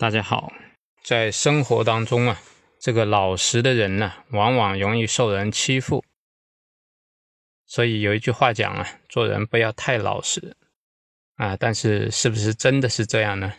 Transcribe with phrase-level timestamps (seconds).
[0.00, 0.50] 大家好，
[1.04, 2.40] 在生活当中啊，
[2.80, 6.02] 这个老实的人呢，往往容易受人欺负。
[7.66, 10.56] 所以有一句话讲啊，做人不要太老实
[11.34, 11.54] 啊。
[11.54, 13.52] 但是是不是真的是这样呢？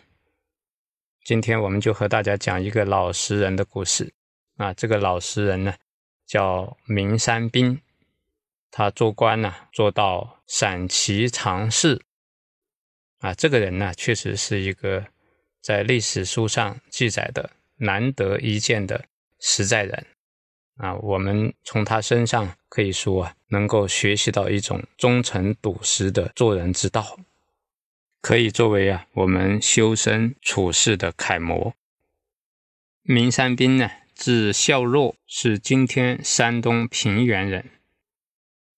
[1.24, 4.12] 今天我们就和大家讲一个老实人的故事
[4.56, 4.74] 啊。
[4.74, 5.76] 这个老实人呢，
[6.26, 7.80] 叫明山宾，
[8.72, 12.02] 他做官呢，做到陕骑常侍
[13.20, 13.32] 啊。
[13.32, 15.06] 这个人呢，确实是一个。
[15.62, 19.04] 在历史书上记载的难得一见的
[19.38, 20.06] 实在人
[20.76, 27.16] 啊，我们从他身上可以说啊，能够学习到一种忠诚笃实的做人之道，
[28.20, 31.74] 可以作为啊我们修身处世的楷模。
[33.02, 37.70] 明山宾呢，字孝若，是今天山东平原人。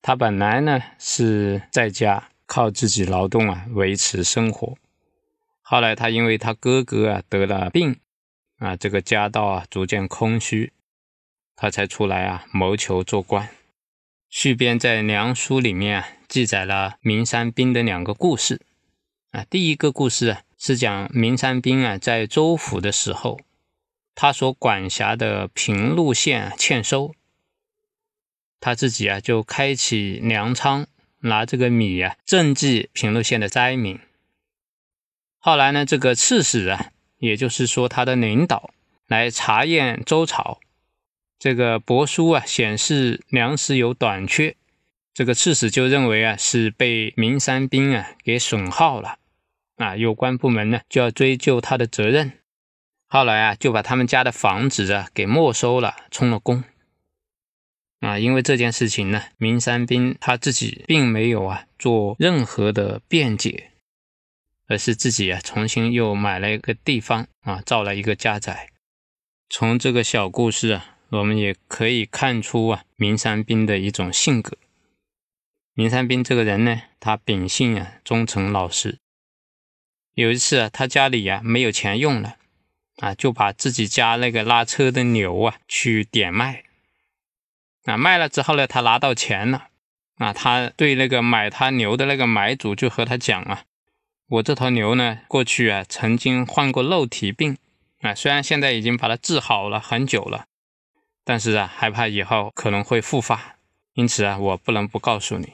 [0.03, 4.77] 他本来呢是在家靠自己劳动啊维持生活。
[5.67, 7.98] 后来他因为他哥哥啊得了病，
[8.59, 10.75] 啊这个家道啊逐渐空虚，
[11.57, 13.48] 他才出来啊谋求做官。
[14.29, 18.61] 续编在《梁书》里面啊记载了明山宾的两个故事，
[19.31, 23.41] 啊第一个故事啊是讲明山宾啊在州府的时候，
[24.15, 27.15] 他所管辖的平陆县啊欠收，
[28.61, 30.87] 他自己啊就开启粮仓，
[31.20, 33.98] 拿这个米啊赈济平陆县的灾民。
[35.47, 38.70] 后来呢，这个刺史啊，也就是说他的领导
[39.06, 40.58] 来查验周朝，
[41.39, 44.57] 这个帛书啊显示粮食有短缺，
[45.13, 49.19] 这个刺史就认为啊是被明山兵啊给损耗了，
[49.77, 52.39] 啊，有关部门呢就要追究他的责任。
[53.07, 56.64] 后来啊就把他们家的房子啊给没收了，充了公。
[58.01, 63.73] 啊，因为这件事情呢，明山兵他自己并没有啊做任何的辩解。
[64.67, 68.70] 而是自己啊，重新又买了一个地方啊，造了一个家宅。
[69.51, 74.57] 从这个小故事啊，我们也可以看出啊，明山宾的一种性格。
[75.75, 78.98] 明山宾这个人呢，他秉性啊，忠诚老实。
[80.14, 82.36] 有一次啊，他家里啊没有钱用了
[82.98, 86.64] 啊，就把自己家那个拉车的牛啊去点卖。
[87.85, 89.69] 啊，卖了之后呢，他拿到钱了
[90.17, 93.64] 啊，他对那个买他牛的那个买主就和他讲啊。
[94.27, 97.58] 我这头牛呢，过去啊曾经患过肉体病
[98.01, 100.46] 啊，虽然现在已经把它治好了很久了，
[101.24, 103.57] 但是啊害怕以后可能会复发，
[103.92, 105.52] 因此啊我不能不告诉你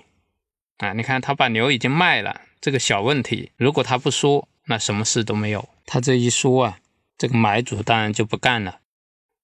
[0.79, 0.93] 啊。
[0.93, 5.69] 你看他把牛已经卖了，这个小问题，如果他不说，那什么事都没有。
[5.85, 6.79] 他这一说啊，
[7.19, 8.79] 这个买主当然就不干了，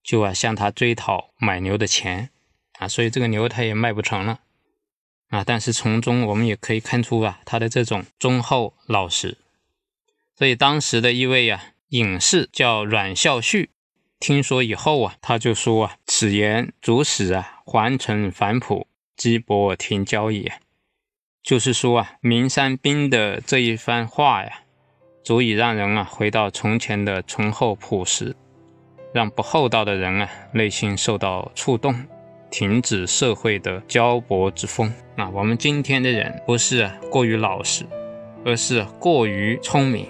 [0.05, 2.31] 就啊向他追讨买牛的钱
[2.79, 4.39] 啊，所以这个牛他也卖不成了。
[5.37, 9.37] 啊，但是从中我们也可以看出啊，他的这种忠厚老实。
[10.35, 13.71] 所以当时的一位啊隐士叫阮孝绪，
[14.19, 20.61] 听说以后啊，他就说啊：“此言足使啊，还城反哺，击薄停交也。”
[21.45, 24.63] 就是说啊，明山宾的这一番话呀，
[25.23, 28.35] 足以让人啊回到从前的淳厚朴实，
[29.13, 31.95] 让不厚道的人啊内心受到触动。
[32.59, 35.29] 停止社会的骄薄之风啊！
[35.35, 37.85] 我们今天的人不是过于老实，
[38.47, 40.07] 而是过于聪明。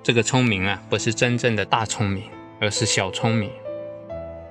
[0.00, 2.22] 这个聪明啊，不是真正的大聪明，
[2.60, 3.50] 而是小聪明。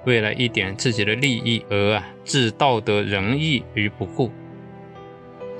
[0.04, 4.30] 为了一点自己的利益而啊，置道德仁义于不顾。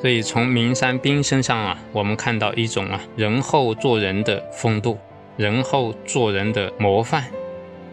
[0.02, 5.00] 所以从明山宾身上啊，我们看到一种啊仁厚做人的风度，
[5.38, 7.24] 仁厚做人的模范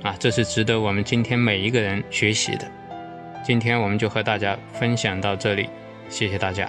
[0.03, 2.69] 啊，这是值得我们今天每一个人学习的。
[3.45, 5.69] 今天我们就和大家分享到这里，
[6.09, 6.67] 谢谢大家。